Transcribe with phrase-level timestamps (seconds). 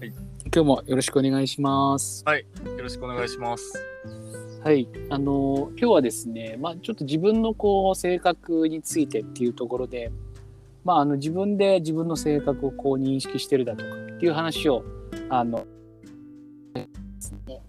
[0.00, 0.12] はい
[0.54, 2.24] 今日もよろしくお願いします。
[2.64, 3.72] よろしくお願いします。
[4.62, 10.10] はい、あの今日はですね、まあちょっと自分のこう性格についてっていうところで、
[10.84, 14.82] まああの自分で自分の性格をこう認識してるだとかっていう話を
[15.28, 15.66] あの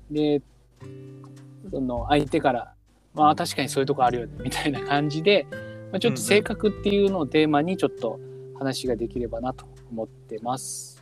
[0.10, 0.42] で
[1.72, 2.74] その相手から
[3.14, 5.46] まあ確かにそういうとこあるよねみたいな感じで、
[5.92, 8.20] まあ、ちょっと性格っていうのをテーマにちょっと
[8.58, 10.97] 話ができればなと思ってます。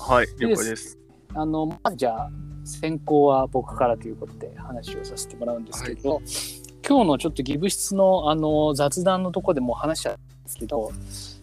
[0.00, 0.98] はい、了解です。
[1.34, 2.30] あのまずじゃあ
[2.64, 6.20] 先行は僕からということで話をさせてもらうんですけど、
[6.86, 10.92] 今日のちょっとギブ室のあの雑談のとこでも話しちゃったんですけど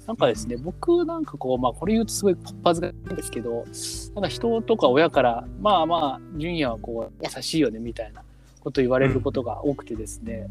[0.07, 3.65] なんかですね、僕なんかこうまあこれ言うとすごいこっぱずかしいんですけど
[4.13, 8.21] なんか人とか親からまあまあ純也はこう優しいよねみたいな
[8.59, 10.47] こと言われることが多くてですね、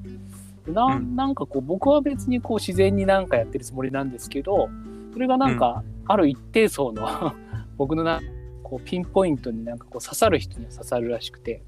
[0.67, 1.17] なうん。
[1.17, 4.69] なんかこう僕は別にこう自然になんかやってるつもりなんですけど
[5.13, 7.35] それがなんかある一定層の
[7.77, 8.21] 僕のな
[8.63, 11.63] こうピンポイントになんかこう刺さる人には刺さるらしくて、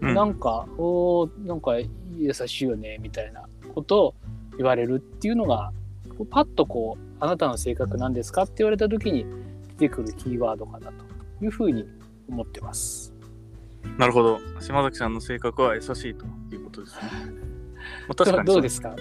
[0.00, 4.14] うんなんか「おーなんか優しいよね」みたいなことを
[4.56, 5.72] 言われるっていうのが
[6.18, 9.24] こうパッとこう「あなたの性格なんですか?」って言われた時に
[9.78, 11.04] 出てくるキーワードかなと
[11.44, 11.86] いうふうに
[12.28, 13.14] 思ってます。
[13.98, 14.38] なるほど。
[14.60, 17.00] 島崎さんの性格は優しいということですね。
[18.08, 18.96] まあ、確かにどうですか？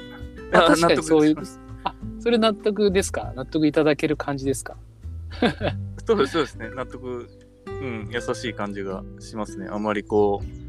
[0.52, 1.36] 確かそういう
[1.83, 3.31] あそれ納得ですか？
[3.36, 4.78] 納得いただける感じですか？
[6.12, 6.70] そうですそうですね。
[6.76, 7.30] 納得、
[7.67, 9.67] うん、優しい感じがしますね。
[9.70, 10.62] あまりこう、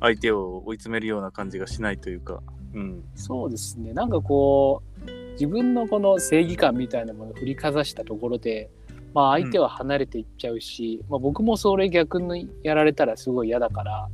[0.00, 2.42] 相手を追い詰めるような感じがしないというか。
[2.74, 3.04] うん。
[3.14, 8.70] そうですねなんかこう自分のこの正義感みたいなものを振りかざしたところで、
[9.14, 14.08] まあ、相手は離れていっちゃうし、まあ、僕もそれ逆にやられたらすごい嫌だから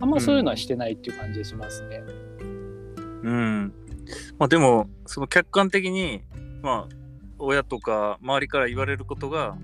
[0.00, 2.02] あんまそういうのはしてないっていう感じがしますね。
[3.22, 3.72] うん。
[4.38, 6.22] まあでも、その客観的に、
[6.62, 6.94] まあ、
[7.38, 9.56] 親とか周りから言われることが、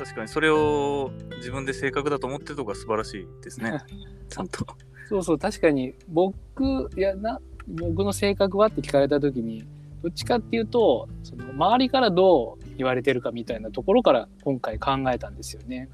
[0.00, 3.78] 確かにそれを自分で正確だと思ってるとこが素晴らしいですね。
[4.30, 4.66] ちゃんと。
[5.06, 7.38] そうそう確かに僕いやな
[7.68, 9.66] 僕の性格はって聞かれた時に
[10.02, 15.90] どっちかっていうとその周りからどう言われてるかみたいなところから今回考えたんですよね。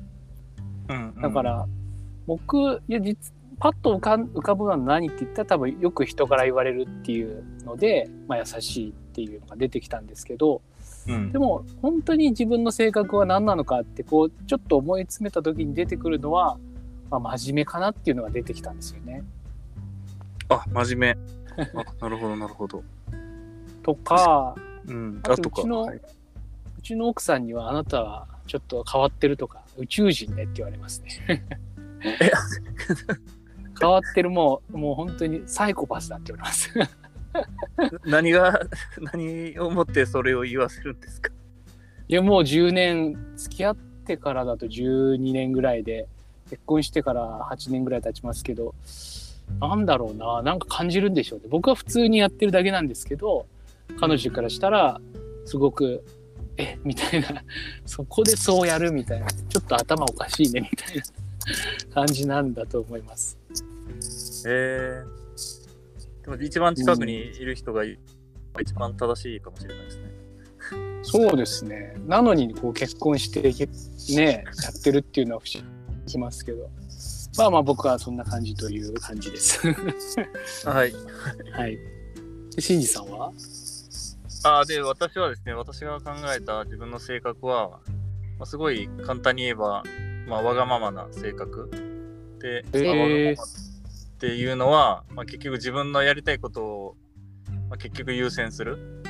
[0.88, 1.66] うん、うんだか、ら、
[2.28, 10.62] 僕いや実パッと浮かん浮かぶのは何って言ったら多分よく人から言われるっていうので、まあ、優しいっていうのが出てきたんですけど
[11.08, 16.58] うんでも本当に自分の性格は何なのかってこうちょっと思い詰めた時に出てくるのは、
[17.10, 19.22] まあ、真面目かなっていうのが出てきたんですよね。
[20.48, 21.62] あ、真面目。
[21.74, 22.82] あなるほど、なるほど。
[23.82, 24.54] とか
[24.86, 25.20] うん。
[25.22, 25.48] あと。
[25.48, 31.44] うちのはいうちの奥さんにはあなたはちょっと変わってるとか宇宙人ねって言われますね。
[33.78, 36.72] 変わってるもうもう本当にサイコパスだって言われます。
[38.06, 38.60] 何が、
[39.12, 41.30] 何をもってそれを言わせるんですか？
[42.08, 46.06] いやもう10年付き合ってからだと12年ぐらいで
[46.48, 48.74] 結婚してから8年ぐらい経ちますけど
[49.60, 51.46] なんだろうななんか感じるんでしょうね。
[51.48, 53.46] 僕は普通にやってるだけなんですけど
[53.98, 55.00] 彼女からしたら
[55.46, 56.04] すごく
[56.58, 57.42] えみたいな。
[57.84, 59.26] そこでそうやるみたいな。
[59.26, 61.02] ちょっと頭おかしいねみたいな
[61.92, 63.36] 感じなんだと思います。
[64.48, 65.25] えー、
[66.26, 67.98] でも一番近くにいる人がい
[68.60, 70.10] 一番正しいかもしれないですね。
[71.02, 75.64] そうですねなのにこう結婚してねやってるっていうのは不思
[76.04, 76.68] 議しますけど
[77.38, 79.60] まあまあ僕はそんな感じという感じです。
[80.66, 80.92] はい。
[81.52, 81.78] はい。
[82.54, 83.30] で、シンジさんは？
[84.44, 87.68] あで、私はですね、私が考えた自分の性格は、
[88.38, 89.82] まあ、すごい簡単に言えば、
[90.26, 91.68] まあ、わがままな性格。
[92.40, 93.65] で、へーまあわがまま
[94.16, 96.96] っていうのは、まあ、結局自分のやりたいことを、
[97.68, 99.02] まあ、結局優先する。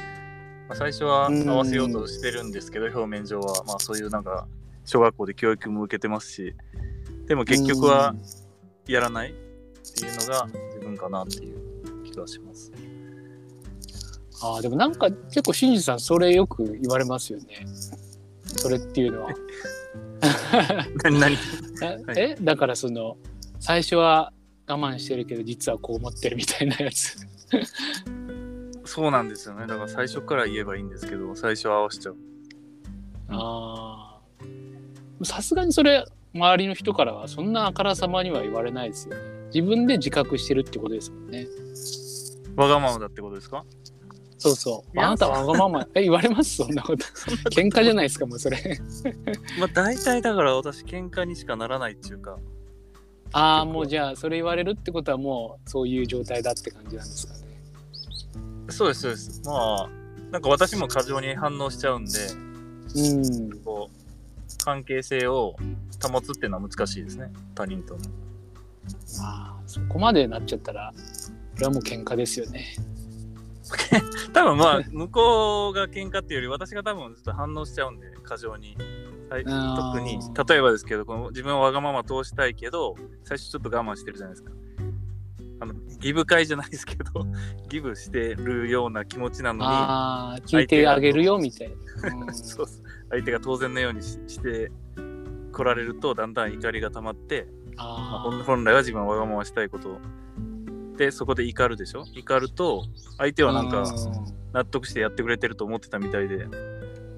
[0.68, 4.48] まあ、最初は合わせようとしてるんですけど、表面上は、まあ、そういうなんか、
[4.84, 6.56] 小学校で教育も受けてますし、
[7.28, 8.16] でも結局は
[8.88, 12.72] やらないっていうのが自分かなっていう気がします。
[14.42, 17.64] ああ、でもなんか結構シンジさんそれよく言われますよね。
[18.44, 19.30] それっていうのは。
[21.04, 21.36] 何 何？
[21.82, 23.16] えはいえだからその、
[23.60, 24.32] 最初は
[24.68, 27.16] 我慢してるけど実はこう思ってるみたいなやつ。
[28.84, 29.66] そうなんですよね。
[29.66, 32.16] だから最初から言えばいいんですけど、最初は合わせちゃう。
[33.28, 34.20] あ
[35.20, 35.24] あ。
[35.24, 36.04] さすがにそれ、
[36.34, 39.20] 周りの人からはそんなあからさまには言われないですよね。
[39.54, 41.46] 自分で自覚してるってことですもんね。
[42.56, 43.64] わがままだってことですか？
[44.38, 44.98] そうそう。
[45.00, 45.88] あなたわがまま。
[45.94, 46.56] え、言われます？
[46.56, 47.04] そんなこと。
[47.50, 48.58] 喧嘩じゃないですか、もうそれ。
[49.58, 52.38] まあ大体だから私喧嘩にしかならないっていうか、
[53.32, 57.40] ああ、もうじゃあ、それ言われるってことはもうそういう状態だって感じなんですかね。
[58.70, 59.42] そうですそうです。
[59.44, 59.88] まあ、
[60.32, 62.12] なんか私も過剰に反応しちゃうんで、
[62.94, 63.62] うん。
[63.62, 64.06] こう、
[64.64, 65.56] 関係性を
[66.02, 68.00] 保つっていうのは難しいですね他人との。
[69.20, 72.66] まあそこまでなっちゃったらこれはもう喧嘩ですよね。
[74.32, 78.76] 多分まあ向こうが喧嘩っていうより私が多分ずっと反応しちゃうんで過剰に。
[79.28, 80.18] はい、特に
[80.48, 82.94] 例えばですけどこの自分はわがまま通したいけど
[83.24, 84.52] 最初ちょっと我慢してるじゃないですか。
[85.58, 87.04] あのギブ会じゃないですけど
[87.70, 91.70] ギブしてるような気持ちなのにああ聞いてあげるよみたい
[92.02, 92.24] な。
[92.26, 92.34] うん。
[92.34, 92.66] そう
[93.10, 94.70] 相手が当然のようにしして
[95.52, 99.98] 来られるとだんだん怒りが溜まって、まああ本本来は自分はわがまましたいこと。
[100.98, 102.04] でそこで怒るでしょ？
[102.14, 102.84] 怒ると
[103.18, 103.86] 相手あはなんかうん。
[104.52, 106.46] 納得してやってくれてると思ってたみたいで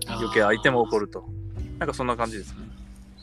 [0.09, 1.25] 余計相手も怒ると
[1.79, 2.57] なんかそんな感じですね。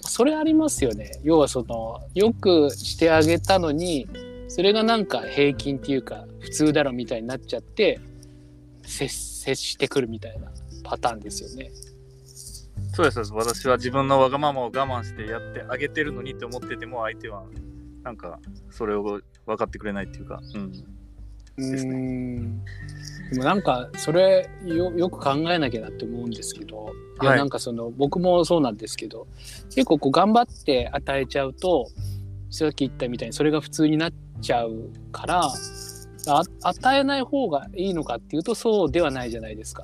[0.02, 1.20] それありますよね。
[1.24, 4.08] 要はそのよくしてあげたのに
[4.48, 8.00] それがなんか平均っていうか普通だろみたいになっちゃって
[8.84, 10.52] 接接してくるみたいな
[10.84, 11.72] パターンですよね。
[12.94, 13.34] そうですそうです。
[13.34, 17.44] 私は自分のわがままを我慢してやってあげてるのにって思ってても相手は
[18.04, 20.72] なんかそれを分かってくれないっていうか、うん、
[21.58, 22.62] ですうーん。
[23.32, 26.92] でもなんかそれよよく考えなきゃなって思うんですけど
[27.22, 27.26] い。
[27.26, 29.28] やはいなんかその僕もそうなんですけど
[29.70, 31.88] 結構こう頑張って与えちゃうと
[32.50, 35.52] さっき言ったみたいにそれが普通になっちゃうから
[36.28, 39.84] あ与えない方がいいのかっていうとそうではないじゃないですか。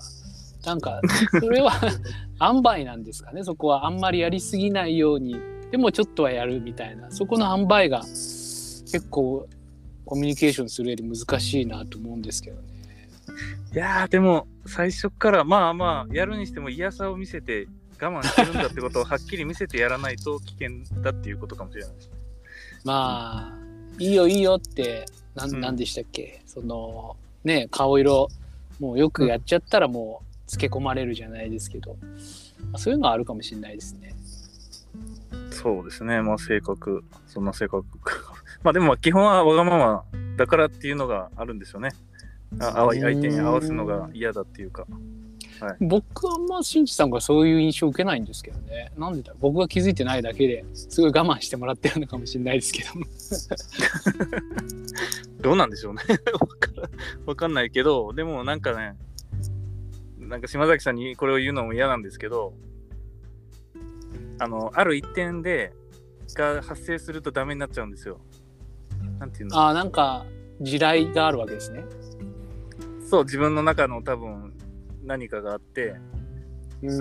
[0.66, 1.02] なんか
[1.40, 1.72] それは
[2.42, 3.44] 塩梅なんですかね。
[3.44, 5.36] そこはあんまりやりすぎないように。
[5.72, 7.10] でもちょっとはやるみたいな。
[7.12, 9.48] そこの塩梅が結構
[10.12, 12.68] コミュニケーションする上で難しいなと思うんですけどね。
[13.74, 22.12] いやーでも最初からまあまあやるにしても嫌さを見せて我慢してるんだってことをはっきり見せてやらないと危険だっていうことかもしれないですね。
[22.84, 26.42] まあいいよいいよってなん,、うんなんでしたっけ？
[26.46, 27.16] その
[27.46, 28.28] ね顔色
[28.82, 34.14] もうよくやっちゃったらもうつけ込まれるじゃないですけど、まあそういうのはあるかもしれないですね。
[35.52, 37.86] そうですねまあ性格そんな性格
[38.64, 40.04] まあでも基本はわがまま
[40.38, 41.90] だからっていうのがあるんでしょうね。
[42.60, 44.86] あ相手に合わすのが嫌だっていうか。
[45.80, 52.90] 僕はあんましんじさんがそういう印象を受けないんですけどねなんでだろう僕が気づいてないだけですごい我慢してもらってるのかもしれないですけど
[55.42, 56.02] どうなんでしょうね
[57.26, 58.96] わかんないけど、でもなんかね、
[60.20, 62.54] なんか島崎さんにこれを言うのも嫌なんですけど、
[64.40, 65.74] あの、ある一点で、
[66.34, 68.22] が発生するとダメになっちゃうんですよ。
[69.20, 69.58] なんていうの？
[69.58, 70.26] ああなんか
[70.62, 71.84] 地雷があるわけですね。
[73.10, 74.54] そう、自分の中の多分
[75.04, 75.96] 何かがあって、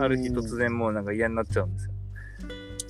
[0.01, 1.93] ある日突然然もうなんか嫌になっちゃうんですよ。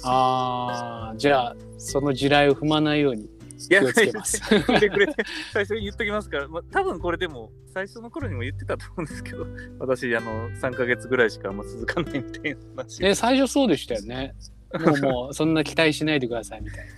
[0.05, 3.29] ああじゃあその地雷を踏まないように
[3.69, 4.39] 気をつけます。
[4.39, 9.47] 最初に言っときますから、まあ、多分これでも、最初の頃にも言ってたと思うんですけど、
[9.79, 14.35] 私、あの、3ヶ月ぐらいしかあんま続かないみたいな話をえ最初そうでしたよね。
[14.73, 16.93] もうもうそんな期待しないでくださいみたいな。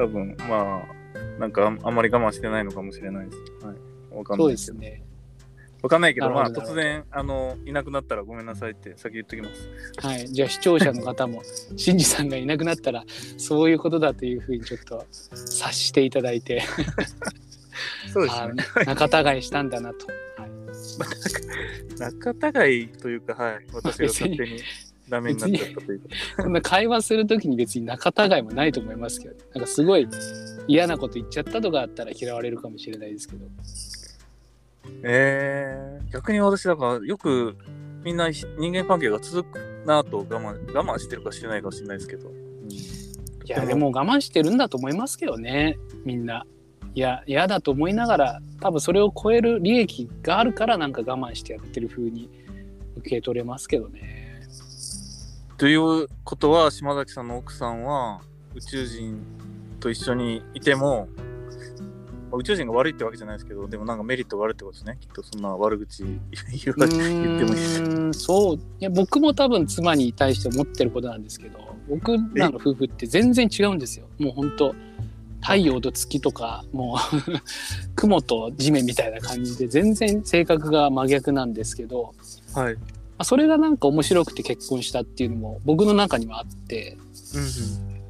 [0.00, 3.66] 多分まあなんかあんまり我慢してないのかもしれないです。
[3.66, 4.16] はい。
[4.16, 5.02] わかんなそういですね。
[5.82, 10.06] わかんないけどまあ突然あのいなくなったらごめんなさいって先言っときます。
[10.06, 10.26] はい。
[10.28, 11.42] じゃあ視聴者の方も、
[11.76, 13.04] しんじさんがいなくなったら、
[13.36, 16.62] そういうことだというふうにちょっと察していただいて、
[18.12, 20.06] そうあー仲違いしたんだなと。
[20.06, 20.50] はい
[22.00, 22.30] 仲
[22.64, 24.60] 違いというかはい私が勝手に
[25.10, 26.08] ダメになっちゃったというか。
[26.42, 30.08] こ んな会話するときに別に仲違いもないと思いますけど、なんかすごい
[30.68, 33.46] 嫌なこと言っちゃったとかあったら嫌われるかもしれないですけど。
[35.02, 37.56] えー、逆に私だからよく
[38.02, 42.28] みんなひ人間関係が続くなと我慢我慢してるかしてないかもしれないですけど。
[42.28, 42.40] うん
[43.50, 46.46] いや、でも我慢してるんだと思いますけどね、みんな。
[46.94, 52.30] いや、嫌だと思いながら、多分それを超える利益があるから、なんか我慢してやってる風に
[52.98, 54.19] 受け取れますけどね。
[55.60, 58.22] ということは島崎さんの奥さんは
[58.54, 59.20] 宇宙人
[59.78, 61.06] と一緒にいても
[62.30, 64.96] まあ宇宙人が悪いってわけじゃないですけどでもなんかメリットがあるってことですね。
[64.98, 68.56] きっとそんな悪口言ってもいいそう。
[68.56, 71.58] いや僕も多分妻に対して思ってることなんですけど
[71.90, 74.06] 僕らの夫婦って全然違うんですよ。
[74.18, 74.74] もう本当
[75.42, 76.96] 太陽と月とかもう
[77.96, 82.14] 雲と地面みたいな感じで全然性格が真逆なんですけど
[82.54, 82.80] はい、ま
[83.20, 86.96] あそれがなんか面白くて結婚したっていうのも僕の中にはあって。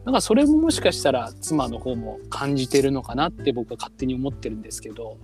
[0.04, 5.18] なんかそれももしかしたら妻の方も感じてるのかなって僕は勝手に思ってるんですけど、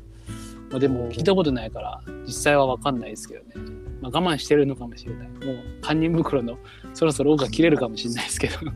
[0.70, 3.54] まあ、でも聞いたことないから実際は分かんないですけどね、
[4.02, 5.28] まあ、我慢してるのかもしれない。
[5.28, 5.38] もう
[5.80, 6.58] 堪忍袋の
[6.92, 8.58] そろそろ尾が切れるかもしれないですけど。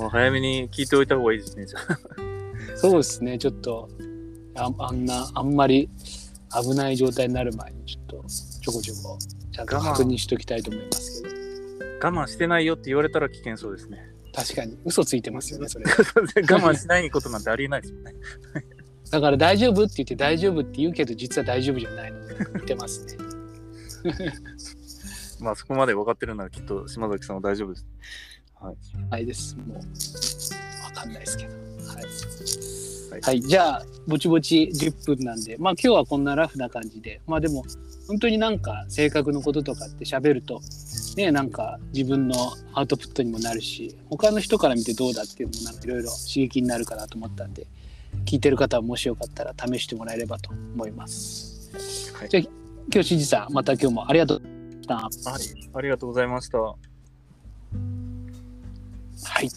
[0.00, 1.66] もう早めに聞いておいた方がいいですね
[2.76, 3.88] そうですねちょっと
[4.54, 5.90] ああんなあんまり
[6.62, 8.24] 危ない状態になる前にちょっと
[8.62, 9.18] ちょこちょこ
[9.52, 11.42] ちゃんと確認しときたいと思いますけど。
[12.02, 13.98] 我慢してないよって言われたら危険そうですね。
[14.34, 15.84] 確かに、嘘ついてますよね、それ。
[15.90, 18.14] 我慢しないことなんてありえないですもんね。
[19.10, 23.16] だから大丈夫って言って大丈夫って言うけど、実は大丈夫じゃないので、てますね。
[25.40, 27.86] まあそこまで分かってるならきっと島崎さんは大丈夫です。
[28.54, 28.76] はい。
[29.10, 29.56] はいです。
[29.56, 29.76] もう、
[30.84, 31.61] わかんないですけど。
[33.20, 33.40] はい。
[33.40, 37.64] じゃあ、ぼちぼち10分なんで、まあ今日はこんなラフな感じで、まあでも、
[38.08, 40.60] 本当になんか性格のこととかって喋ると、
[41.16, 42.34] ね、なんか自分の
[42.72, 47.66] アウトプットにもなるし、他の人から見てどうだっていうのもなんかいろいろ刺激になるかなと思ったんで、
[48.24, 51.70] 聞いてる方はもしよかったら試してもらえればと思います。
[52.14, 52.42] はいじゃあ、
[52.92, 55.30] 今日しんじさん、また今日もありがとうございました。
[55.30, 55.42] はい。
[55.74, 56.58] ありがとうございました。
[56.58, 56.76] は
[59.40, 59.48] い。